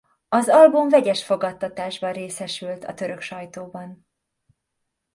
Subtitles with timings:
[0.29, 4.05] Az album vegyes fogadtatásban részesült a török sajtóban.